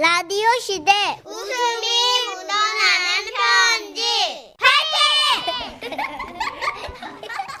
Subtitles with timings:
[0.00, 0.90] 라디오 시대
[1.26, 1.86] 웃음이
[2.24, 4.02] 묻어나는 편지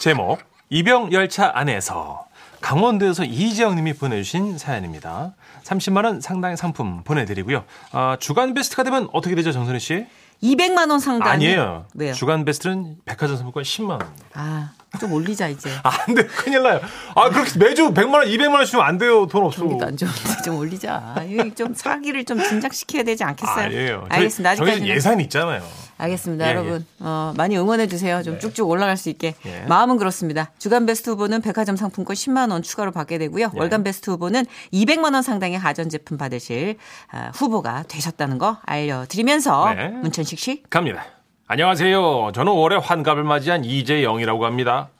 [0.00, 0.38] 제목
[0.70, 2.26] 이병 열차 안에서
[2.62, 5.34] 강원도에서 이지영 님이 보내주신 사연입니다.
[5.64, 7.64] 30만 원 상당의 상품 보내드리고요.
[7.92, 10.06] 아, 주간 베스트가 되면 어떻게 되죠, 정선희 씨?
[10.42, 11.32] 200만 원 상당.
[11.32, 11.86] 아니에요.
[11.94, 12.12] 왜요?
[12.14, 14.00] 주간 베스트는 백화점 상품권 10만 원.
[14.34, 15.70] 아, 좀 올리자 이제.
[15.82, 16.24] 아, 안 돼.
[16.26, 16.80] 큰일 나요.
[17.14, 19.26] 아, 그렇게 매주 100만 원, 200만 원 주면 안 돼요.
[19.26, 19.60] 돈 없어.
[19.60, 21.24] 경기도 안 좋은데 좀 올리자.
[21.28, 23.66] 이거 좀 사기를 좀 진작시켜야 되지 않겠어요?
[23.66, 24.06] 아니에요.
[24.08, 24.54] 알겠습니다.
[24.56, 24.96] 저희 아직까지는.
[24.96, 25.62] 예산이 있잖아요.
[26.00, 26.58] 알겠습니다, 예, 네.
[26.58, 26.86] 여러분.
[27.00, 28.22] 어, 많이 응원해 주세요.
[28.22, 29.34] 좀 쭉쭉 올라갈 수 있게.
[29.46, 29.60] 예.
[29.68, 30.50] 마음은 그렇습니다.
[30.58, 33.50] 주간 베스트 후보는 백화점 상품권 10만 원 추가로 받게 되고요.
[33.54, 33.58] 예.
[33.58, 36.76] 월간 베스트 후보는 200만 원 상당의 가전 제품 받으실
[37.10, 39.88] 아, 후보가 되셨다는 거 알려드리면서 네.
[39.88, 40.62] 문천식 씨.
[40.70, 41.04] 갑니다.
[41.46, 42.30] 안녕하세요.
[42.34, 44.90] 저는 올해 환갑을 맞이한 이재영이라고 합니다.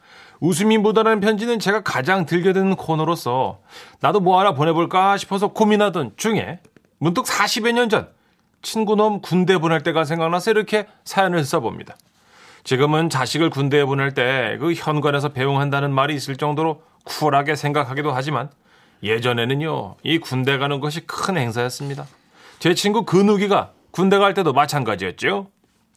[0.41, 3.61] 웃음이 묻어나는 편지는 제가 가장 들겨드는 코너로서
[4.01, 6.61] 나도 뭐 하나 보내볼까 싶어서 고민하던 중에
[6.99, 8.09] 문득 40여 년 전
[8.63, 11.97] 친구놈 군대 보낼 때가 생각나서 이렇게 사연을 써봅니다.
[12.65, 18.51] 지금은 자식을 군대에 보낼 때 그 현관에서 배웅한다는 말이 있을 정도로 쿨하게 생각하기도 하지만
[19.03, 22.07] 예전에는요, 이 군대 가는 것이 큰 행사였습니다.
[22.59, 25.49] 제 친구 근욱이가 군대 갈 때도 마찬가지였죠.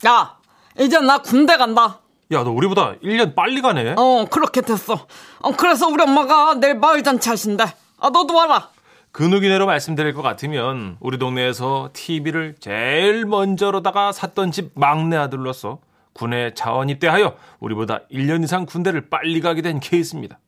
[0.08, 0.38] 야,
[0.80, 2.00] 이제 나 군대 간다.
[2.31, 3.95] 야, 너 우리보다 1년 빨리 가네?
[3.98, 5.05] 어, 그렇게 됐어.
[5.42, 7.66] 어, 그래서 우리 엄마가 내일 마을 잔치 하신대.
[8.00, 8.70] 아, 너도 와라.
[9.14, 15.78] 근육이네로 말씀드릴 것 같으면 우리 동네에서 TV를 제일 먼저로다가 샀던 집 막내 아들로서
[16.14, 20.39] 군에 자원 입대하여 우리보다 1년 이상 군대를 빨리 가게 된 케이스입니다.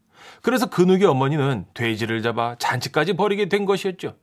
[0.42, 4.16] 그래서 근육이 어머니는 돼지를 잡아 잔치까지 벌이게 된 것이었죠.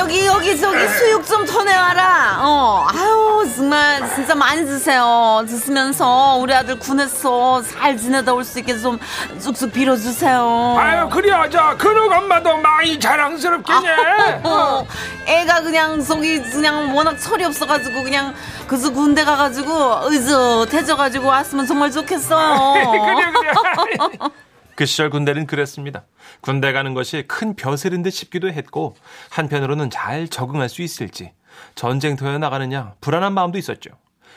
[0.00, 2.38] 저기 여기 저기 수육 좀 더 내와라.
[2.40, 5.44] 어, 아유 정말 진짜 많이 드세요.
[5.46, 8.98] 드시면서 우리 아들 군에서 잘 지내다 올 수 있게 좀
[9.38, 10.76] 쑥쑥 빌어주세요.
[10.78, 14.40] 아유, 그래, 저 근육 엄마도 많이 자랑스럽겠네.
[14.44, 14.86] 어,
[15.26, 18.34] 애가 그냥 저기 그냥 워낙 철이 없어가지고 그냥
[18.68, 22.72] 그저 군대 가가지고 의젓해져가지고 왔으면 정말 좋겠어요.
[24.18, 24.30] 그
[24.86, 26.04] 시절 군대는 그랬습니다.
[26.40, 28.96] 군대 가는 것이 큰 벼슬인 듯 싶기도 했고
[29.30, 31.32] 한편으로는 잘 적응할 수 있을지
[31.74, 33.90] 전쟁터에 나가느냐 불안한 마음도 있었죠.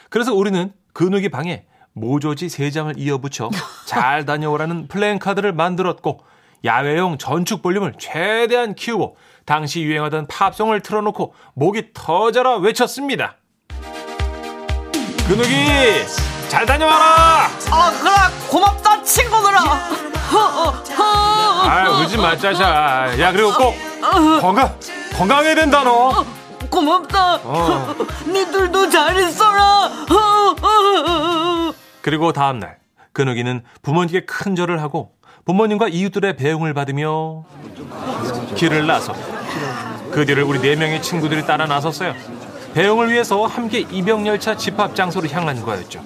[0.10, 3.50] 그래서 우리는 근육이 방에 모조지 세 장을 이어붙여
[3.86, 6.22] 잘 다녀오라는 플랜카드를 만들었고
[6.66, 13.38] 야외용 전축 볼륨을 최대한 키우고 당시 유행하던 팝송을 틀어놓고 목이 터져라 외쳤습니다.
[15.28, 16.08] 근육이
[16.48, 17.50] 잘 다녀와라!
[17.72, 18.12] 아 그래
[18.50, 20.23] 고맙다 친구들아.
[20.34, 21.04] 어, 어, 어.
[21.70, 23.20] 아, 울지 마, 짜샤.
[23.20, 23.74] 야, 그리고 꼭
[24.42, 24.76] 건강,
[25.16, 26.26] 건강해야 된다, 너.
[26.70, 27.36] 고맙다.
[27.44, 27.96] 어.
[28.28, 29.86] 니들도 잘 있어라.
[29.86, 31.74] 어, 어, 어.
[32.02, 32.78] 그리고 다음날,
[33.14, 35.12] 근욱이는 부모님께 큰 절을 하고
[35.46, 37.44] 부모님과 이웃들의 배웅을 받으며
[38.56, 39.14] 길을 나서
[40.12, 42.14] 그 뒤를 우리 네 명의 친구들이 따라 나섰어요.
[42.74, 46.04] 배웅을 위해서 함께 이병열차 집합 장소로 향한 거였죠.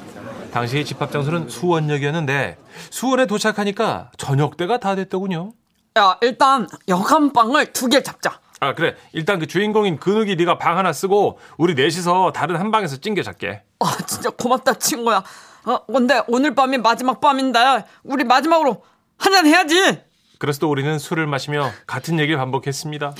[0.57, 2.57] 당시 집합 장소는 수원역이었는데
[2.89, 5.51] 수원에 도착하니까 저녁 때가 다 됐더군요.
[5.99, 8.39] 야 일단 여간방을 두 개 잡자.
[8.59, 12.97] 아 그래 일단 그 주인공인 근욱이 네가 방 하나 쓰고 우리 넷이서 다른 한 방에서
[12.97, 15.23] 찡겨 잡게 아 진짜 고맙다 친구야.
[15.65, 17.59] 어 근데 오늘 밤이 마지막 밤인데
[18.03, 18.83] 우리 마지막으로
[19.19, 20.01] 한잔 해야지.
[20.39, 23.13] 그래서 또 우리는 술을 마시며 같은 얘기를 반복했습니다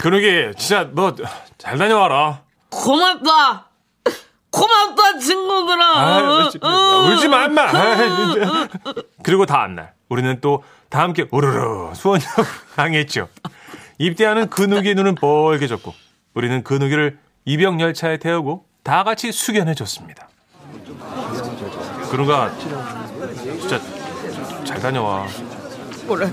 [0.00, 1.16] 근욱이 진짜 너
[1.58, 3.70] 잘 다녀와라 고맙다.
[4.66, 5.84] 고맙다 친구들아.
[5.98, 6.58] 아, 울지,
[7.12, 8.68] 울지 마 아이, 진짜.
[9.22, 10.62] 그리고 다음 날 우리는 또
[10.94, 12.24] 다 함께 우르르 수원역
[12.76, 13.26] 항했죠
[13.98, 15.92] 입대하는 근욱이 눈은 뻘개졌고
[16.34, 20.28] 우리는 근욱이를 입역열차에 태우고 다 같이 숙연해줬습니다
[22.12, 22.52] 근욱아
[23.32, 23.80] 진짜
[24.64, 25.26] 잘 다녀와
[26.06, 26.30] 그래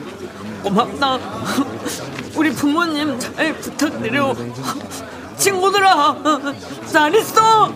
[0.62, 1.18] 고맙다.
[2.36, 4.36] 우리 부모님 잘 부탁드려.
[5.46, 6.16] 친구들아
[6.92, 7.74] 잘 있어.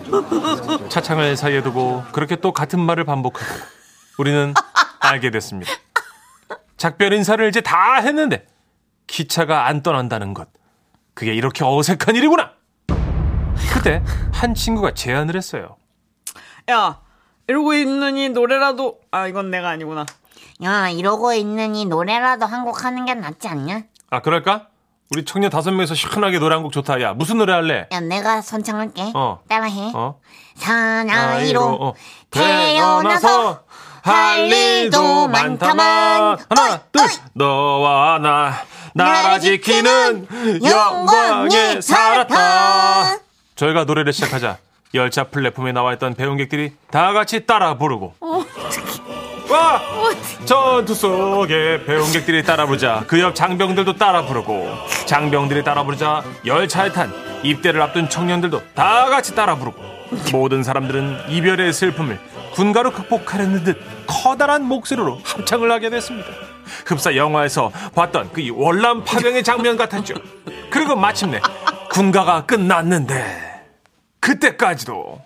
[0.88, 3.44] 차창을 사이에 두고 그렇게 또 같은 말을 반복하고
[4.18, 4.54] 우리는
[5.00, 5.72] 알게 됐습니다.
[6.76, 8.46] 작별 인사를 이제 다 했는데
[9.08, 10.48] 기차가 안 떠난다는 것.
[11.14, 12.52] 그게 이렇게 어색한 일이구나.
[13.72, 14.02] 그때
[14.32, 15.76] 한 친구가 제안을 했어요.
[16.70, 17.00] 야
[17.48, 20.06] 이러고 있는 이 노래라도 아 이건 내가 아니구나.
[20.62, 23.82] 야 이러고 있는 이 노래라도 한 곡 하는 게 낫지 않냐?
[24.10, 24.68] 아 그럴까?
[25.10, 27.00] 우리 청년 다섯 명이서 시원하게 노래 한 곡 좋다.
[27.00, 27.86] 야 무슨 노래 할래?
[27.92, 29.38] 야 내가 선창할게 어.
[29.48, 30.18] 따라해 어?
[30.56, 31.94] 사나이로 어.
[32.30, 33.60] 태어나서
[34.02, 37.08] 할 일도 많다만 하나 둘 어이.
[37.34, 38.54] 너와 나
[38.94, 40.26] 나라 지키는
[40.64, 43.18] 영광에 살았다
[43.56, 44.58] 저희가 노래를 시작하자
[44.94, 48.14] 열차 플랫폼에 나와 있던 배웅객들이 다 같이 따라 부르고
[49.48, 49.80] 와
[50.44, 54.68] 전투 속에 배웅객들이 따라 부르자 그 옆 장병들도 따라 부르고
[55.06, 57.12] 장병들이 따라 부르자 열차에 탄
[57.42, 59.82] 입대를 앞둔 청년들도 다 같이 따라 부르고
[60.32, 62.18] 모든 사람들은 이별의 슬픔을
[62.54, 66.28] 군가로 극복하려는 듯 커다란 목소리로 합창을 하게 됐습니다.
[66.86, 70.14] 흡사 영화에서 봤던 그 월남 파병의 장면 같았죠.
[70.70, 71.40] 그리고 마침내
[71.90, 73.62] 군가가 끝났는데
[74.20, 75.20] 그때까지도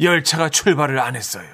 [0.00, 1.44] 열차가 출발을 안 했어요.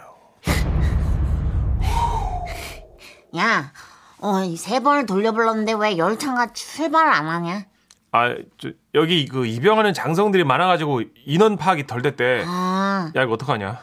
[3.37, 3.73] 야,
[4.19, 7.65] 어, 이세 번을 돌려불렀는데 왜 열차가 출발을 안 하냐?
[8.13, 12.45] 아, 저, 여기 그 입영하는 장성들이 많아가지고 인원 파악이 덜 됐대.
[12.47, 13.81] 아, 야, 이거 어떡하냐?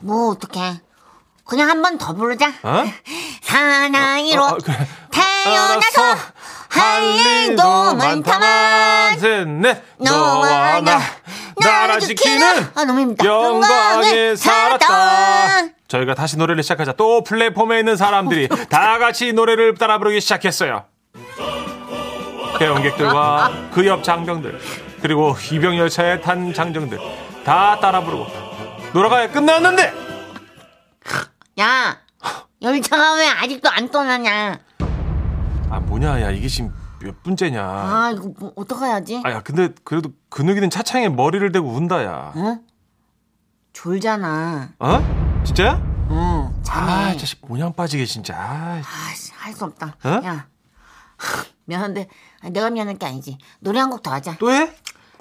[0.00, 0.80] 뭐 어떡해.
[1.44, 2.48] 그냥 한 번 더 부르자.
[2.62, 2.84] 어?
[3.40, 4.86] 사나이로 어, 어, 그래.
[5.10, 6.02] 태어나서
[6.68, 7.02] 할
[7.48, 9.82] 일도 많다만 셋, 넷.
[9.98, 11.00] 너와 나
[11.60, 13.24] 나라 지키는 아.
[13.24, 15.68] 영광에 살았다.
[15.88, 20.84] 저희가 다시 노래를 시작하자 또 플랫폼에 있는 사람들이 다 같이 노래를 따라 부르기 시작했어요.
[22.58, 24.58] 배원객들과 그 옆 장병들
[25.00, 26.98] 그리고 이병 열차에 탄 장정들
[27.44, 28.26] 다 따라 부르고
[28.92, 29.92] 노래가 끝났는데
[31.60, 31.98] 야,
[32.62, 34.58] 열차가 왜 아직도 안 떠나냐?
[35.70, 39.22] 아 뭐냐 야 이게 지금 몇 분째냐 아, 이거 뭐 어떡해야지?
[39.24, 42.58] 아야 근데 그래도 근육이는 차창에 머리를 대고 운다 야 어?
[43.72, 44.70] 졸잖아.
[44.80, 45.17] 어?
[45.44, 45.80] 진짜야?
[46.10, 46.92] 어, 자네.
[46.92, 48.80] 아 자식 모양 빠지게 진짜 아,
[49.10, 49.96] 아씨, 할 수 없다.
[50.04, 50.08] 어?
[50.24, 50.46] 야,
[51.64, 52.08] 미안한데
[52.50, 53.38] 내가 미안할 게 아니지.
[53.60, 54.36] 노래 한 곡 더 하자.
[54.38, 54.70] 또 해?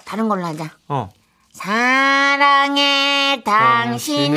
[0.06, 0.70] 다른 걸로 하자.
[0.88, 1.10] 어
[1.52, 4.36] 사랑해 당신은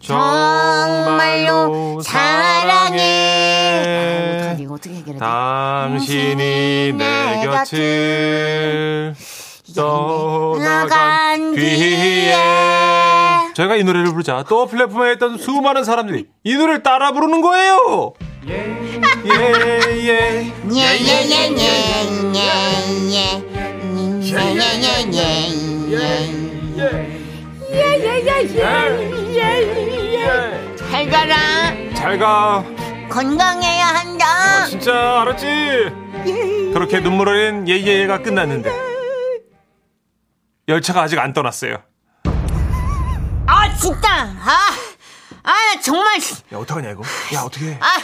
[0.00, 3.84] 정말로 사랑해.
[3.84, 4.62] 아, 어떡하지?
[4.62, 5.18] 이거 어떻게 해결해?
[5.18, 9.14] 당신이 내 곁을
[9.78, 12.34] 떠나간 나간 뒤에.
[13.54, 14.44] 저희가 이 노래를 부르자.
[14.48, 18.12] 또 플랫폼에 있던 수많은 사람들이 이 노래를 따라 부르는 거예요.
[19.24, 20.52] 예예
[30.76, 31.36] 잘 가라.
[31.94, 32.64] 잘가.
[33.08, 34.26] 건강해야 한다.
[34.68, 35.46] 진짜 알았지?
[36.74, 38.87] 그렇게 눈물 어린 예예가 끝났는데
[40.68, 41.78] 열차가 아직 안 떠났어요.
[43.46, 44.08] 아 진짜.
[44.44, 44.70] 아,
[45.44, 46.16] 아 정말.
[46.52, 47.02] 야 어떡하냐 이거?
[47.34, 47.78] 야 어떻게 해?
[47.80, 47.96] 아,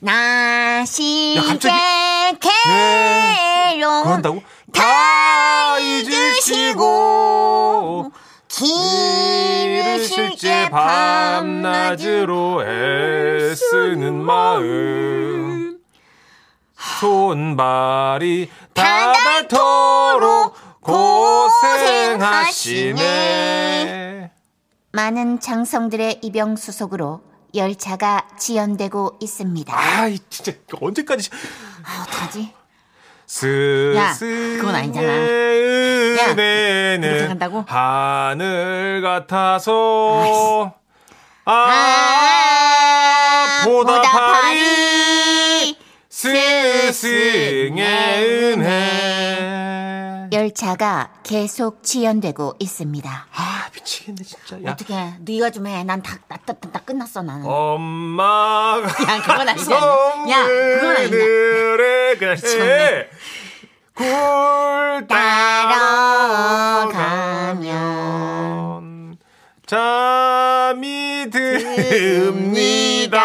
[0.00, 2.50] 나 갑자기- 시제캐로
[4.02, 4.42] 그거 한다고?
[4.74, 6.92] 다 잊으시고
[8.48, 15.78] 길을 실제 밤낮으로 애쓰는 마음.
[16.76, 20.54] 손발이 닿닿도록
[23.00, 24.30] 고생하시네
[24.92, 27.22] 많은 장성들의 이병 수속으로
[27.54, 29.72] 열차가 지연되고 있습니다.
[29.76, 31.30] 아이 진짜 언제까지
[31.84, 32.52] 아, 어떡하지?
[33.26, 35.12] 스승의 그건 아니잖아.
[35.12, 36.34] 이렇게
[37.28, 37.64] 간다고?
[37.66, 40.74] 하늘 같아서
[41.44, 41.52] 아
[43.62, 45.76] 아, 보답하리
[46.08, 47.84] 스승의
[48.54, 49.89] 은혜
[50.40, 53.26] 열차가 계속 지연되고 있습니다.
[53.34, 55.84] 아 미치겠네 진짜 야 어떻게 네가 좀 해.
[55.84, 57.44] 난다다다 끝났어 나는.
[57.46, 59.76] 엄마가 야, 그건 아니잖아.
[60.30, 61.10] 야, 그건 아니야.
[61.10, 63.10] 그래 미쳤네.
[63.94, 65.06] 굴
[67.60, 69.18] 따라가면
[69.66, 73.18] 잠이 듭니다.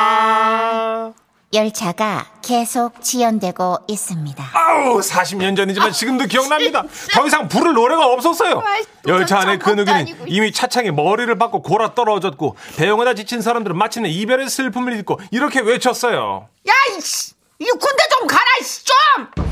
[1.56, 4.50] 열차가 계속 지연되고 있습니다.
[4.54, 6.84] 아우 40년 전이지만 지금도 기억납니다.
[7.16, 8.62] 더 이상 부를 노래가 없었어요.
[9.08, 14.50] 열차 안에 그 누기는 이미 차창에 머리를 박고 골아 떨어졌고 배영하다 지친 사람들은 마침내 이별의
[14.50, 16.48] 슬픔을 잊고 이렇게 외쳤어요.
[16.68, 17.34] 야, 이씨!
[17.60, 19.46] 이 군대 좀 가라, 이씨, 좀!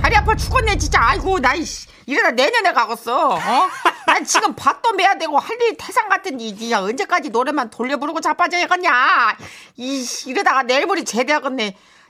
[0.00, 0.98] 다리 아파 죽겠네, 진짜.
[1.02, 1.86] 아이고, 나, 이씨.
[2.10, 3.38] 이러다 내년에 가겠어, 어?
[4.06, 9.36] 난 지금 밭도 매야 되고 할 일이 태산 같은데, 니야 언제까지 노래만 돌려 부르고 자빠져야겠냐?
[9.76, 11.66] 이씨, 이러다가 내일 모레 제대하겠네.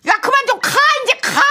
[0.09, 0.71] 야, 그만 좀 가,
[1.05, 1.43] 이제 가!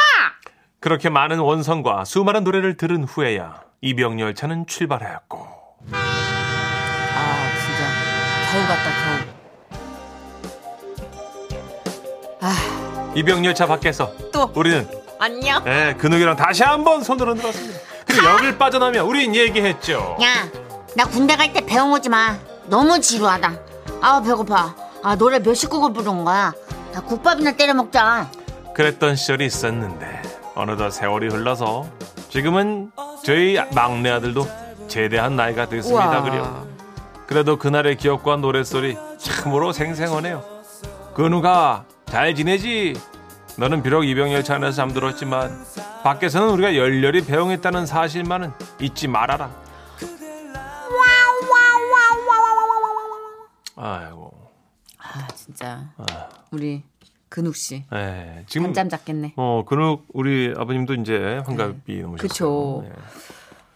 [0.80, 5.38] 그렇게 많은 원성과 수많은 노래를 들은 후에야 이병 열차는 출발하였고
[5.92, 7.84] 아 진짜
[8.52, 8.90] 겨우 같다
[12.42, 13.14] 겨우.
[13.16, 14.50] 이병 열차 밖에서 또.
[14.56, 14.88] 우리는
[15.20, 15.62] 안녕.
[15.68, 17.89] 예, 근육이랑 다시 한번 손을 흔들었습니다.
[18.10, 20.18] 그리고 여길 빠져나면 우린 얘기했죠.
[20.22, 20.48] 야,
[20.96, 22.38] 나 군대 갈 때 배웅 오지 마.
[22.66, 23.54] 너무 지루하다.
[24.02, 24.76] 아 배고파.
[25.04, 26.54] 아 노래 몇 식국을 부른 거야.
[26.96, 28.30] 야 국밥이나 때려 먹자.
[28.76, 30.22] 그랬던 시절이 있었는데
[30.56, 31.88] 어느덧 세월이 흘러서
[32.30, 32.92] 지금은
[33.24, 34.48] 저희 막내 아들도
[34.88, 36.22] 제대한 나이가 됐습니다.
[36.24, 36.64] 그려.
[37.28, 40.44] 그래도 그날의 기억과 노랫소리 참으로 생생하네요.
[41.14, 43.00] 근우가 잘 지내지?
[43.58, 45.66] 너는 비록 이병열차 안에서 잠들었지만
[46.04, 49.52] 밖에서는 우리가 열렬히 배웅했다는 사실만은 잊지 말아라.
[53.76, 54.34] 아이고.
[54.98, 55.94] 아 진짜
[56.52, 56.84] 우리
[57.30, 59.34] 근욱 씨 네, 지금 한잠 잤겠네.
[59.38, 62.18] 어 근욱 우리 아버님도 이제 환갑이 넘으셨어요.
[62.18, 62.82] 그쵸.
[62.84, 62.92] 네.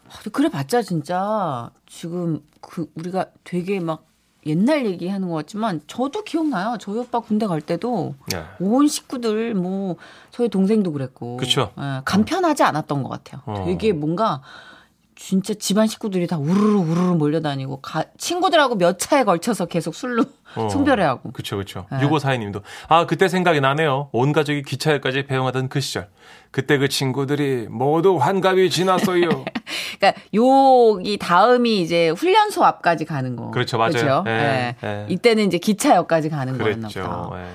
[0.10, 4.06] 아, 그래 봤자 진짜 지금 그 우리가 되게 막
[4.46, 6.78] 옛날 얘기하는 것 같지만 저도 기억나요.
[6.80, 8.44] 저희 오빠 군대 갈 때도 네.
[8.60, 9.96] 온 식구들 뭐
[10.32, 11.72] 저희 동생도 그랬고 그쵸.
[11.80, 13.42] 예, 간편하지 않았던 것 같아요.
[13.46, 13.64] 어.
[13.66, 14.42] 되게 뭔가
[15.16, 20.68] 진짜 집안 식구들이 다 우르르 우르르 몰려다니고 가- 친구들하고 몇 차에 걸쳐서 계속 술로 어.
[20.70, 21.86] 송별회하고 그쵸, 그쵸.
[21.92, 22.00] 네.
[22.00, 22.62] 6542님도.
[22.90, 24.10] 아, 그때 생각이 나네요.
[24.12, 26.10] 온 가족이 기차에까지 배웅하던 그 시절.
[26.52, 29.30] 그때 그 친구들이 모두 환갑이 지났어요.
[30.04, 33.52] 그러니까 요이 다음이 이제 훈련소 앞까지 가는 거.
[33.52, 33.92] 그렇죠, 맞아요.
[33.94, 34.24] 그렇죠?
[34.28, 34.88] 예, 예.
[34.88, 35.06] 예.
[35.08, 36.90] 이때는 이제 기차역까지 가는 거였나.
[36.90, 37.30] 보다.
[37.38, 37.46] 예.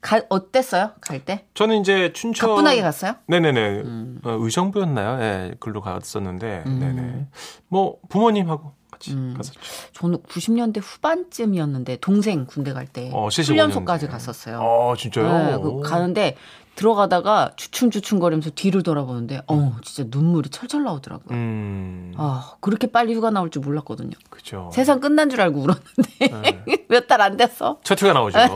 [0.00, 0.92] 가, 어땠어요?
[1.00, 1.46] 갈 때?
[1.54, 2.50] 저는 이제 춘천.
[2.50, 3.14] 가뿐하게 갔어요?
[3.26, 3.60] 네네네.
[3.80, 4.20] 음.
[4.22, 5.22] 어, 의정부였나요?
[5.22, 6.64] 예, 글로 갔었는데.
[6.66, 7.26] 네네.
[7.68, 9.34] 뭐, 부모님하고 같이 음.
[9.36, 9.60] 갔었죠.
[9.92, 14.06] 저는 90년대 후반쯤이었는데 동생 군대 갈때 어, 75 훈련소까지.
[14.08, 14.60] 갔었어요.
[14.60, 15.26] 어, 진짜요?
[15.26, 16.36] 네, 그 가는데
[16.78, 21.36] 들어가다가 주춤주춤거리면서 뒤를 돌아보는데 어 진짜 눈물이 철철 나오더라고요.
[21.36, 22.14] 음.
[22.16, 24.12] 아 그렇게 빨리 휴가 나올 줄 몰랐거든요.
[24.30, 24.70] 그죠.
[24.72, 26.86] 세상 끝난 줄 알고 울었는데 네.
[26.88, 27.78] 몇달 안 됐어.
[27.82, 28.38] 첫 휴가 나오죠.
[28.38, 28.48] 네.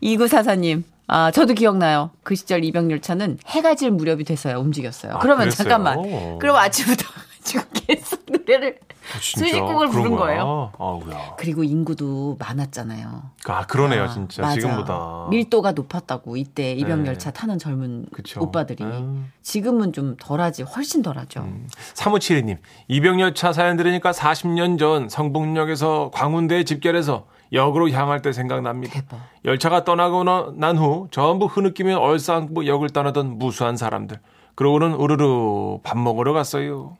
[0.00, 0.84] 이구사사님.
[1.08, 2.10] 아, 저도 기억나요.
[2.22, 5.14] 그 시절 이병열차는 해가 질 무렵이 돼서야 움직였어요.
[5.14, 5.68] 아, 그러면 그랬어요?
[5.68, 6.38] 잠깐만.
[6.38, 7.04] 그럼 아침부터
[7.46, 9.46] 지금 계속 노래를 어, 진짜?
[9.46, 10.72] 수식곡을 부른 거예요.
[10.78, 11.34] 아우야.
[11.38, 13.22] 그리고 인구도 많았잖아요.
[13.46, 14.42] 아, 그러네요, 아, 진짜.
[14.42, 14.54] 맞아.
[14.54, 15.28] 지금보다.
[15.30, 17.40] 밀도가 높았다고 이때 이병열차 네.
[17.40, 18.42] 타는 젊은 그쵸.
[18.42, 19.30] 오빠들이 음.
[19.42, 21.46] 지금은 좀 덜하지 훨씬 덜하죠.
[21.94, 28.92] 3572님, 이병열차 사연 들으니까 40년 전 성북역에서 광운대에 집결해서 역으로 향할 때 생각납니다.
[28.92, 29.20] 대박.
[29.44, 34.18] 열차가 떠나고 나- 난후 전부 흐느끼며 얼싸안고 역을 떠나던 무수한 사람들.
[34.56, 36.96] 그러고는 우르르 밥 먹으러 갔어요.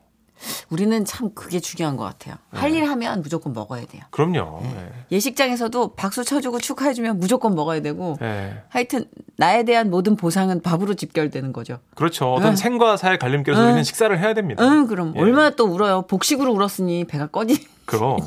[0.69, 2.35] 우리는 참 그게 중요한 것 같아요.
[2.51, 2.59] 네.
[2.59, 4.03] 할일 하면 무조건 먹어야 돼요.
[4.11, 4.61] 그럼요.
[4.61, 4.89] 네.
[5.11, 8.61] 예식장에서도 박수 쳐주고 축하해주면 무조건 먹어야 되고 네.
[8.69, 9.05] 하여튼
[9.37, 11.79] 나에 대한 모든 보상은 밥으로 집결되는 거죠.
[11.95, 12.33] 그렇죠.
[12.33, 12.55] 어떤 응.
[12.55, 14.63] 생과 사의 갈림길에서 우리는 식사를 해야 됩니다.
[14.63, 15.19] 응, 그럼 예.
[15.21, 16.03] 얼마나 또 울어요.
[16.03, 17.67] 복식으로 울었으니 배가 꺼지.
[17.87, 18.17] 그럼.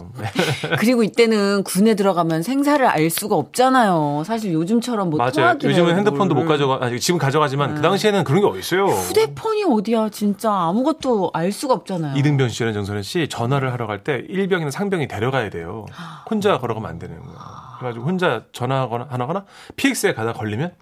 [0.81, 4.23] 그리고 이때는 군에 들어가면 생사를 알 수가 없잖아요.
[4.27, 5.57] 사실 요즘처럼 뭐 맞아요.
[5.63, 6.49] 요즘은 핸드폰도 못 뭘.
[6.49, 8.87] 가져가, 아니, 지금 가져가지만 그 당시에는 그런 게 어딨어요.
[8.87, 12.17] 휴대폰이 어디야, 진짜 아무것도 알 수가 없잖아요.
[12.17, 15.85] 이등변 씨랑 정선혜 씨 전화를 하러 갈 때 일병이나 상병이 데려가야 돼요.
[16.31, 17.39] 혼자 걸어가면 안 되는 거예요.
[17.81, 19.45] 그래가지고 혼자 전화하거나 하거나
[19.77, 20.73] PX에 가다 걸리면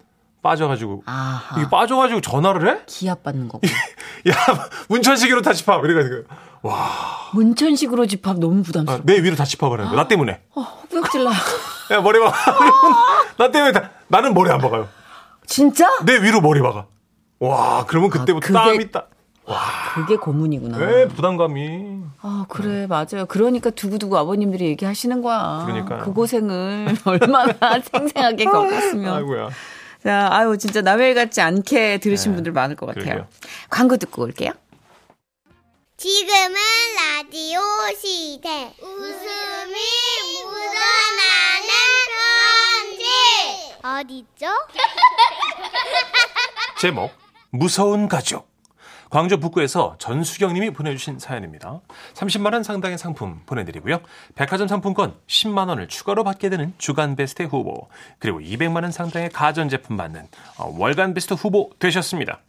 [0.43, 1.59] 빠져가지고 아하.
[1.61, 2.79] 이게 빠져가지고 전화를 해?
[2.87, 3.67] 기합 받는 거고.
[3.67, 4.35] 야
[4.89, 5.81] 문천식으로 다시 파.
[5.81, 6.25] 그래가지고
[6.63, 6.89] 와,
[7.35, 9.01] 문천식으로 집합 너무 아, 부담스러워.
[9.05, 10.03] 내 위로 다시 파버리는 거야.
[10.03, 10.41] 나 때문에.
[10.55, 11.31] 어, 헛구역질 나.
[11.93, 12.35] 야 머리 박아.
[13.39, 14.89] 나 때문에 다, 나는 머리 안 박아요.
[15.47, 15.87] 진짜?
[16.05, 16.87] 내 위로 머리 박아.
[17.41, 19.11] 와, 그러면 그때부터 아, 그게- 땀이 딱.
[19.95, 20.77] 그게 고문이구나.
[20.77, 22.01] 왜 부담감이?
[22.21, 23.25] 아, 그래, 맞아요.
[23.29, 25.63] 그러니까 두고두고 아버님들이 얘기하시는 거야.
[25.65, 26.03] 그러니까요.
[26.05, 29.15] 그 고생을 얼마나 생생하게 겪었으면.
[29.15, 29.49] 아이고야.
[30.03, 33.05] 자, 아유, 진짜 남의 일 같지 않게 들으신 네, 분들 많을 것 같아요.
[33.05, 33.29] 그러게요.
[33.69, 34.53] 광고 듣고 올게요.
[35.97, 36.55] 지금은
[36.97, 37.61] 라디오
[38.01, 38.73] 시대.
[38.81, 39.75] 웃음이
[40.45, 41.69] 묻어나는
[42.87, 43.05] 편지.
[43.83, 44.47] 어디죠?
[46.81, 47.11] 제목
[47.51, 48.48] 무서운 가족
[49.11, 51.81] 광주 북구에서 전수경 님이 보내주신 사연입니다.
[52.15, 54.01] 30만 원 상당의 상품 보내드리고요.
[54.35, 57.89] 백화점 상품권 10만 원을 추가로 받게 되는 주간 베스트 후보
[58.19, 62.41] 그리고 200만 원 상당의 가전제품 받는 어, 월간 베스트 후보 되셨습니다.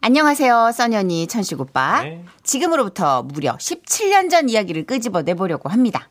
[0.00, 2.02] 안녕하세요, 써니언니 천식 오빠.
[2.02, 2.24] 네.
[2.42, 6.10] 지금으로부터 무려 17년 전 이야기를 끄집어 내보려고 합니다.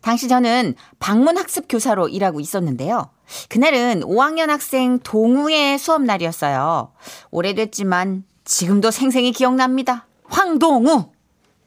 [0.00, 3.10] 당시 저는 방문학습 교사로 일하고 있었는데요.
[3.48, 6.92] 그날은 5학년 학생 동우의 수업 날이었어요.
[7.30, 10.06] 오래됐지만 지금도 생생히 기억납니다.
[10.24, 11.12] 황동우!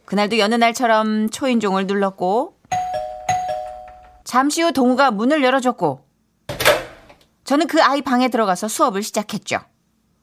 [0.05, 2.57] 그날도 여느 날처럼 초인종을 눌렀고,
[4.23, 6.05] 잠시 후 동우가 문을 열어줬고,
[7.43, 9.59] 저는 그 아이 방에 들어가서 수업을 시작했죠.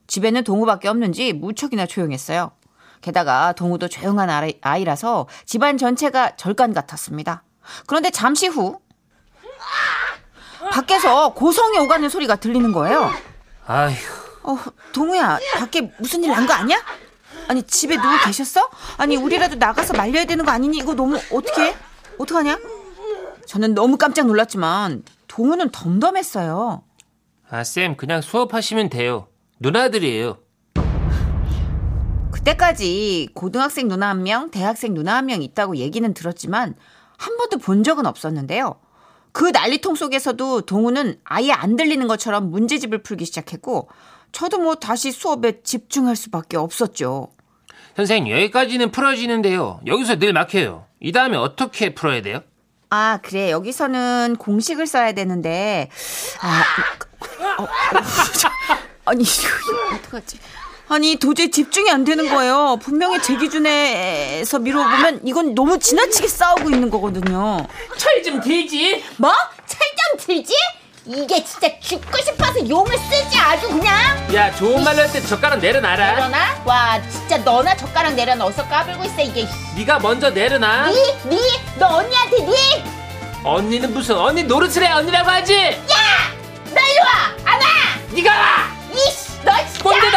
[0.08, 2.52] 집에는 동우밖에 없는지 무척이나 조용했어요.
[3.00, 7.42] 게다가 동우도 조용한 아이- 아이라서 집안 전체가 절간 같았습니다.
[7.86, 8.78] 그런데 잠시 후
[10.70, 13.10] 밖에서 고성이 오가는 소리가 들리는 거예요.
[13.66, 13.94] 아휴
[14.44, 14.56] 어,
[14.92, 16.78] 동우야, 밖에 무슨 일 난 거 아니야?
[17.48, 18.68] 아니, 집에 누구 계셨어?
[18.98, 20.78] 아니, 우리라도 나가서 말려야 되는 거 아니니?
[20.78, 21.76] 이거 너무 어떻게 해?
[22.18, 22.58] 어떡하냐?
[23.46, 26.82] 저는 너무 깜짝 놀랐지만 동우는 덤덤했어요.
[27.50, 29.26] 아, 쌤, 그냥 수업하시면 돼요.
[29.60, 30.38] 누나들이에요.
[32.30, 36.74] 그때까지 고등학생 누나 한 명, 대학생 누나 한 명 있다고 얘기는 들었지만
[37.16, 38.76] 한 번도 본 적은 없었는데요.
[39.32, 43.88] 그 난리통 속에서도 동우는 아예 안 들리는 것처럼 문제집을 풀기 시작했고
[44.30, 47.28] 저도 뭐 다시 수업에 집중할 수밖에 없었죠.
[47.96, 49.80] 선생님, 여기까지는 풀어지는데요.
[49.86, 50.86] 여기서 늘 막혀요.
[51.00, 52.40] 이 다음에 어떻게 풀어야 돼요?
[52.88, 53.50] 아, 그래.
[53.50, 55.90] 여기서는 공식을 써야 되는데,
[56.40, 56.62] 아,
[57.58, 57.68] 어, 어,
[59.06, 60.38] 아니, 이거 어떡하지?
[60.94, 62.76] 아니, 도저히 집중이 안 되는 거예요.
[62.82, 67.66] 분명히 제 기준에서 미뤄보면 이건 너무 지나치게 싸우고 있는 거거든요.
[67.96, 69.02] 철 좀 들지?
[69.16, 69.32] 뭐?
[69.66, 70.52] 철점 들지?
[71.06, 73.92] 이게 진짜 죽고 싶어서 용을 쓰지 아주 그냥
[74.34, 76.14] 야, 좋은 말로 할 때 젓가락 내려놔라.
[76.14, 76.62] 내려놔?
[76.66, 80.90] 와 진짜 너나 젓가락 내려놔 어서 까불고 있어 이게 네가 먼저 내려놔.
[80.90, 80.96] 니?
[81.30, 81.38] 니?
[81.78, 82.54] 너 언니한테 니?
[83.42, 85.54] 언니는 무슨 언니 노릇을 해 언니라고 하지?
[85.54, 87.52] 너 일로 와!
[87.52, 87.66] 안 와!
[88.12, 88.71] 네가 와!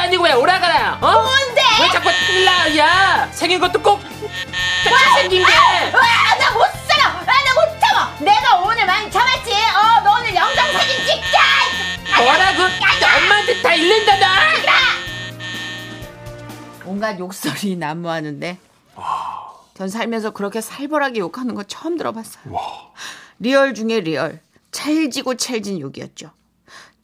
[0.05, 0.99] 너 아니고 왜 오라가라?
[1.01, 1.11] 어?
[1.23, 1.61] 뭔데?
[1.81, 2.77] 왜 자꾸 일라?
[2.77, 5.51] 야, 생긴 것도 꼭 같이 생긴 게.
[5.51, 7.07] 와 나 못 살아!
[7.07, 8.15] 아, 나 못 참아!
[8.19, 9.51] 내가 오늘 많이 참았지?
[9.51, 12.23] 어, 너 오늘 영정 사진 찍자!
[12.23, 12.61] 뭐라고?
[13.17, 14.35] 엄마한테 다 이른다 나.
[16.85, 18.59] 온갖 욕설이 난무하는데,
[19.75, 22.43] 전 살면서 그렇게 살벌하게 욕하는 거 처음 들어봤어요.
[23.39, 24.39] real 중에 real.
[24.71, 26.29] 찰지고 찰진 욕이었죠.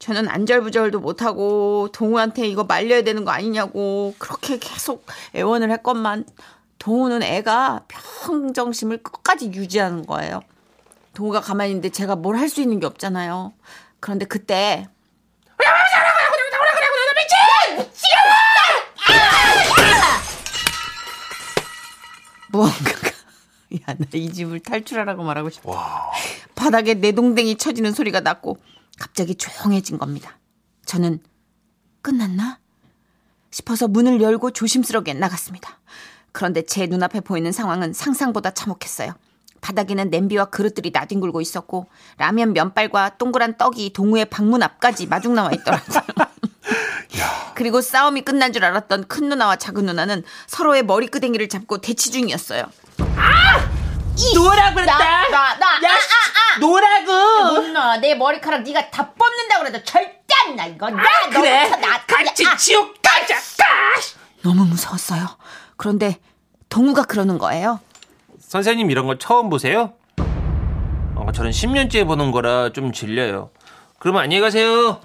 [0.02, 5.06] 저는 안절부절도 못하고 동우한테 이거 말려야 되는 거 아니냐고 그렇게 계속
[5.36, 6.26] 애원을 했건만
[6.80, 10.42] 동우는 애가 평정심을 끝까지 유지하는 거예요.
[11.14, 13.54] 동우가 가만히 있는데 제가 뭘 할 수 있는 게 없잖아요.
[14.00, 14.88] 그런데 그때
[22.52, 23.10] 무언가가
[23.88, 25.70] 야 나 이 집을 탈출하라고 말하고 싶다.
[26.56, 28.58] 바닥에 내 동댕이 쳐지는 소리가 났고
[29.00, 30.38] 갑자기 조용해진 겁니다.
[30.86, 31.20] 저는
[32.02, 32.60] 끝났나?
[33.52, 35.80] 싶어서 문을 열고 조심스럽게 나갔습니다.
[36.32, 39.14] 그런데 제 눈앞에 보이는 상황은 상상보다 참혹했어요.
[39.60, 46.02] 바닥에는 냄비와 그릇들이 나뒹굴고 있었고 라면 면발과 동그란 떡이 동우의 방문 앞까지 마중 나와 있더라고요.
[47.54, 52.64] 그리고 싸움이 끝난 줄 알았던 큰 누나와 작은 누나는 서로의 머리끄댕이를 잡고 대치 중이었어요.
[54.34, 54.98] 놓으라고 그랬다.
[54.98, 57.12] 나, 나, 나, 야, 아, 아, 놓으라고.
[57.98, 60.90] 내 머리카락 네가 다 뽑는다고 그래도 절대 안 나, 이거.
[60.90, 61.70] 나, 아, 그래.
[61.70, 63.36] 나, 같이 아, 지옥 가자.
[63.36, 63.72] 가.
[64.44, 65.28] 너무 무서웠어요.
[65.78, 66.18] 그런데
[66.70, 67.80] 동우가 그러는 거예요.
[68.40, 69.94] 선생님 이런 거 처음 보세요?
[71.16, 73.52] 어, 저는 10년째 보는 거라 좀 질려요.
[74.00, 75.00] 그러면 안녕히 가세요.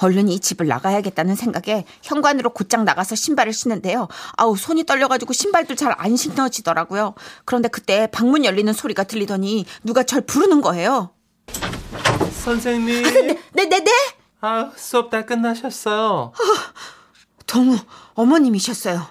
[0.00, 4.06] 얼른 이 집을 나가야겠다는 생각에 현관으로 곧장 나가서 신발을 신는데요.
[4.36, 7.14] 아우 손이 떨려가지고 신발도 잘 안 신어지더라고요.
[7.44, 11.10] 그런데 그때 방문 열리는 소리가 들리더니 누가 절 부르는 거예요.
[12.48, 13.02] 선생님.
[13.52, 13.92] 네네 네.
[14.40, 16.32] 아, 수업 다 끝나셨어요.
[17.46, 17.76] 동우
[18.14, 19.06] 어머님이셨어요.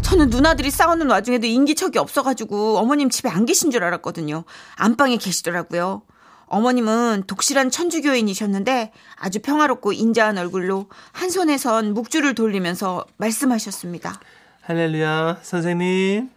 [0.00, 4.44] 저는 누나들이 싸우는 와중에도 인기척이 없어가지고 어머님 집에 안 계신 줄 알았거든요.
[4.76, 6.02] 안방에 계시더라고요.
[6.46, 14.20] 어머님은 독실한 천주교인이셨는데 아주 평화롭고 인자한 얼굴로 한 손에선 묵주를 돌리면서 말씀하셨습니다.
[14.62, 16.30] 할렐루야, 선생님.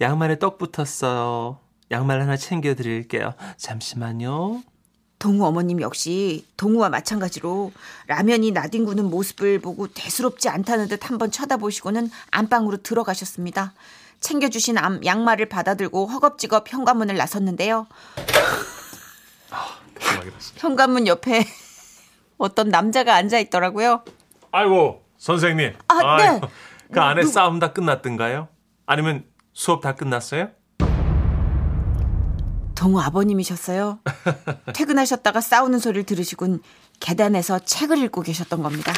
[0.00, 1.58] 양말에 떡 붙었어요.
[1.90, 3.34] 양말 하나 챙겨드릴게요.
[3.56, 4.62] 잠시만요.
[5.18, 7.72] 동우 어머님 역시 동우와 마찬가지로
[8.06, 13.72] 라면이 나뒹구는 모습을 보고 대수롭지 않다는 듯 한번 쳐다보시고는 안방으로 들어가셨습니다.
[14.20, 17.86] 챙겨주신 암, 양말을 받아들고 허겁지겁 현관문을 나섰는데요.
[20.56, 21.44] 현관문 옆에
[22.38, 24.02] 어떤 남자가 앉아 있더라고요.
[24.52, 25.74] 아이고 선생님.
[25.88, 26.22] 아, 네.
[26.28, 26.48] 아이고,
[26.92, 28.48] 그 안에 싸움 다 끝났던가요?
[28.84, 30.50] 아니면 수업 다 끝났어요?
[32.76, 33.98] 동우 아버님이셨어요.
[34.74, 36.60] 퇴근하셨다가 싸우는 소리를 들으시곤
[37.00, 38.92] 계단에서 책을 읽고 계셨던 겁니다.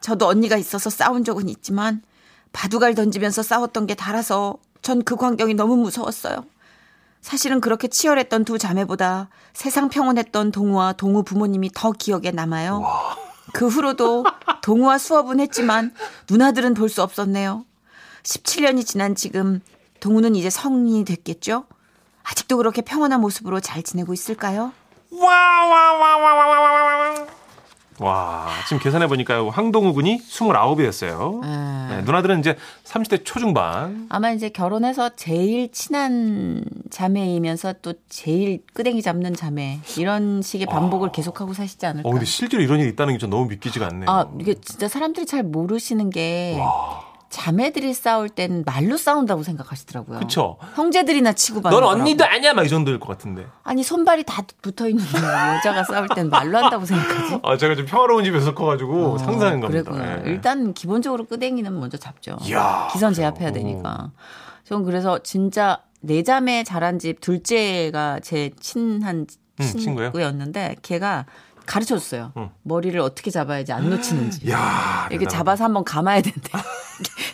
[0.00, 2.02] 저도 언니가 있어서 싸운 적은 있지만
[2.52, 6.44] 바둑알 던지면서 싸웠던 게 달아서 전 그 광경이 너무 무서웠어요.
[7.20, 12.82] 사실은 그렇게 치열했던 두 자매보다 세상 평온했던 동우와 동우 부모님이 더 기억에 남아요.
[13.52, 14.24] 그 후로도
[14.62, 15.92] 동우와 수업은 했지만
[16.30, 17.66] 누나들은 볼 수 없었네요.
[18.22, 19.60] 17년이 지난 지금
[20.00, 21.64] 동우는 이제 성인이 됐겠죠?
[22.24, 24.72] 아직도 그렇게 평온한 모습으로 잘 지내고 있을까요?
[27.98, 31.40] 와 지금 계산해 보니까요 황동우 군이 29이었어요.
[31.90, 34.06] 네, 누나들은 이제 30대 초중반.
[34.08, 41.52] 아마 이제 결혼해서 제일 친한 자매이면서 또 제일 끄댕이 잡는 자매 이런 식의 반복을 계속하고
[41.52, 42.08] 사시지 않을까?
[42.08, 44.08] 어 근데 실제로 이런 일이 있다는 게좀 너무 믿기지가 않네요.
[44.08, 46.56] 아 이게 진짜 사람들이 잘 모르시는 게
[47.30, 50.18] 자매들이 싸울 땐 말로 싸운다고 생각하시더라고요.
[50.18, 50.58] 그쵸.
[50.74, 52.00] 형제들이나 치고받는 넌.
[52.00, 53.46] 언니도 아니야, 막 이 정도일 것 같은데.
[53.62, 57.38] 아니 손발이 다 붙어 있는데 여자가 싸울 땐 말로 한다고 생각하지?
[57.42, 59.90] 아 제가 좀 평화로운 집에서 커가지고 상상한 겁니다.
[59.90, 60.26] 어, 그랬구나.
[60.26, 60.30] 예.
[60.30, 62.36] 일단 기본적으로 끄댕이는 먼저 잡죠.
[62.42, 63.64] 이야, 기선 제압해야 그래요.
[63.64, 64.10] 되니까.
[64.64, 69.26] 전 그래서 진짜 네 자매 자란 집 둘째가 제 친한
[69.60, 69.64] 음?
[69.64, 71.26] 친구였는데 걔가
[71.66, 72.32] 가르쳐 줬어요.
[72.36, 72.50] 응.
[72.62, 74.50] 머리를 어떻게 잡아야지 안 놓치는지.
[74.50, 75.38] 야 이렇게 대단하다.
[75.38, 76.50] 잡아서 한번 감아야 된대.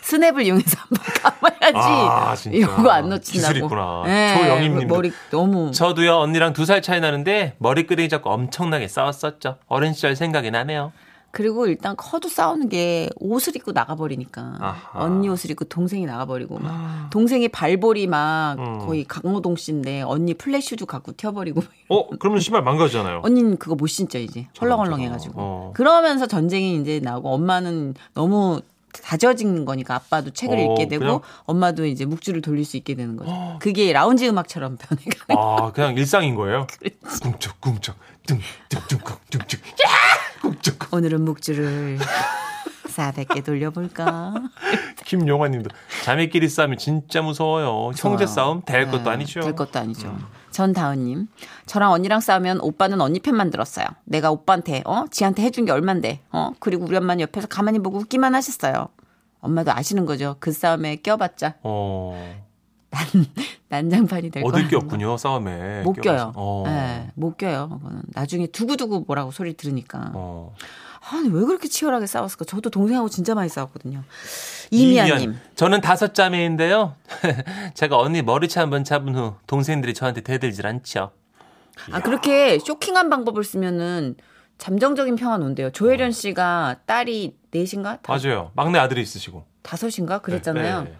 [0.07, 1.03] 스냅을 이용해서 한번
[1.59, 1.77] 감아야지.
[1.77, 2.57] 아, 진짜.
[2.57, 3.21] 이거 안 놓친다고.
[3.53, 4.03] 기술이 있구나.
[4.07, 4.95] 예, 조영임님도.
[4.95, 5.71] 머리 너무.
[5.71, 9.57] 저도요 언니랑 두 살 차이 나는데 머리끄댕이 잡고 엄청나게 싸웠었죠.
[9.67, 10.91] 어린 시절 생각이 나네요.
[11.31, 14.77] 그리고 일단 커도 싸우는 게 옷을 입고 나가버리니까 아하.
[14.93, 18.79] 언니 옷을 입고 동생이 나가버리고 막 동생이 발볼이 막 음.
[18.79, 23.21] 거의 강호동 씨인데 언니 flat shoes 갖고 튀어버리고 막어 그러면 신발 망가지잖아요.
[23.23, 25.47] 언니는 그거 못 신죠 이제 저런, 헐렁헐렁 해가지고 저런.
[25.47, 25.71] 어.
[25.75, 28.61] 그러면서 전쟁이 이제 나고 엄마는 너무
[29.03, 31.19] 다져진 거니까 아빠도 책을 어, 읽게 되고 그냥?
[31.45, 33.57] 엄마도 이제 묵주를 돌릴 수 있게 되는 거죠.
[33.59, 35.25] 그게 라운지 음악처럼 변해가.
[35.29, 36.67] 아 그냥 일상인 거예요.
[37.21, 39.61] 꿍쩍 꿍쩍 뚱뚱뚱 꿍쭉쭉
[40.41, 40.93] 꿍쩍.
[40.93, 41.99] 오늘은 묵주를
[42.87, 44.33] 400개 돌려볼까?
[45.05, 45.69] 김용환님도
[46.03, 47.87] 자매끼리 싸우면 진짜 무서워요.
[47.95, 48.27] 형제 무서워요.
[48.27, 49.39] 싸움 될 네, 것도 아니죠.
[49.41, 49.43] 음.
[49.43, 50.17] 될 것도 아니죠.
[50.57, 51.27] 전다은님,
[51.67, 53.85] 저랑 언니랑 싸우면 오빠는 언니 편 만 들었어요.
[54.05, 55.05] 내가 오빠한테, 어?
[55.11, 56.49] 지한테 해준 게 얼만데, 어?
[56.59, 58.87] 그리고 우리 엄마는 옆에서 가만히 보고 웃기만 하셨어요.
[59.39, 60.35] 엄마도 아시는 거죠.
[60.39, 62.35] 그 싸움에 껴봤자 어
[63.69, 64.69] 난장판이 될 얻을 거야.
[64.69, 65.83] 게 없군요 싸움에.
[65.83, 65.93] 못.
[65.93, 66.33] 껴요.
[66.35, 66.63] 어.
[66.65, 67.79] 네, 못 껴요.
[68.15, 70.11] 나중에 두고두고 뭐라고 소리 들으니까.
[70.15, 70.55] 어.
[71.11, 72.45] 아니, 왜 그렇게 치열하게 싸웠을까?
[72.45, 74.03] 저도 동생하고 진짜 많이 싸웠거든요.
[74.71, 75.35] 이미아님.
[75.55, 76.95] 저는 다섯 자매인데요.
[77.75, 81.11] 제가 언니 머리채 한번 잡은 후 동생들이 저한테 대들질 않죠.
[81.91, 84.15] 아, 그렇게 쇼킹한 방법을 쓰면은
[84.57, 85.69] 잠정적인 평안 온대요.
[85.71, 87.99] 조혜련 씨가 딸이 넷인가?
[88.01, 88.51] 다, 맞아요.
[88.55, 89.45] 막내 아들이 있으시고.
[89.61, 90.19] 다섯인가?
[90.19, 90.83] 그랬잖아요.
[90.83, 90.97] 네, 네.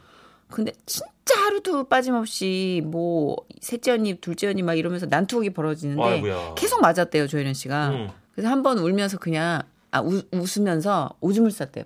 [0.50, 1.06] 근데 진짜
[1.46, 6.54] 하루도 빠짐없이 뭐 셋째 언니, 둘째 언니 막 이러면서 난투극이 벌어지는데 아이고야.
[6.56, 7.89] 계속 맞았대요, 조혜련 씨가.
[7.89, 8.10] 음.
[8.34, 9.63] 그래서 한 번 울면서 그냥
[9.97, 11.86] 아 우, 웃으면서 오줌을 쌌대요.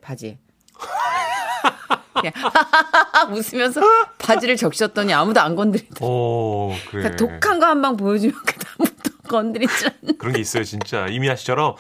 [2.14, 2.34] 그냥
[3.32, 3.82] 웃으면서
[4.18, 6.10] 바지를 적셨더니 아무도 안 건드리더라고요.
[6.10, 7.04] 오 그래.
[7.04, 10.18] 그러니까 독한 거 한 방 보여주면 그다음부터 건드리지 않는.
[10.18, 11.76] 그런 게 있어요 진짜 이미아 씨처럼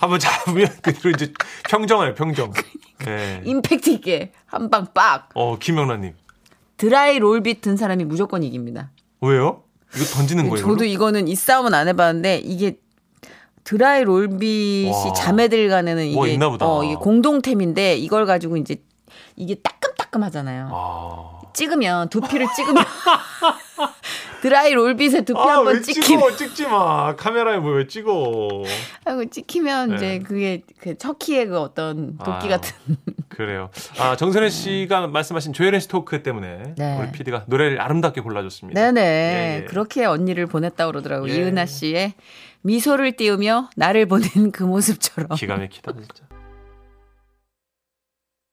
[0.00, 1.32] 한번 잡으면 그대로 이제
[1.68, 2.52] 평정해요 평정.
[3.04, 3.42] 네.
[3.44, 5.30] 임팩트 있게 한 방 빡.
[5.34, 6.14] 어 김영란님
[6.76, 8.90] 드라이 롤빗 든 사람이 무조건 이깁니다.
[9.20, 9.64] 왜요?
[9.94, 10.64] 이거 던지는 거예요?
[10.66, 12.78] 저도 이거는 이 싸움은 안 해봤는데 이게
[13.64, 15.12] 드라이 롤빗이 와.
[15.12, 16.38] 자매들 간에는 이게.
[16.60, 18.76] 어 이게 공동템인데 이걸 가지고 이제
[19.36, 20.68] 이게 따끔따끔하잖아요.
[20.72, 21.38] 아.
[21.54, 22.82] 찍으면 두피를 찍으면
[24.40, 26.36] 드라이 롤빗에 두피 아, 한번왜 찍히면 찍어?
[26.36, 27.14] 찍지 마.
[27.14, 28.62] 카메라에 뭐 왜 찍어?
[29.04, 29.96] 하고 찍히면 네.
[29.96, 32.48] 이제 그게 그 척키의 그 어떤 도끼 아.
[32.48, 32.74] 같은
[33.28, 33.70] 그래요.
[33.98, 36.98] 아, 정선혜 씨가 말씀하신 조혜련 씨 토크 때문에 네.
[37.00, 38.80] 우리 PD가 노래를 아름답게 골라줬습니다.
[38.80, 39.00] 네네.
[39.00, 39.64] 예, 예.
[39.66, 41.32] 그렇게 언니를 보냈다 그러더라고 요.
[41.32, 41.36] 예.
[41.36, 42.14] 이은하 씨의
[42.62, 45.36] 미소를 띄우며 나를 보낸 그 모습처럼.
[45.36, 46.31] 기가 막히다 진짜.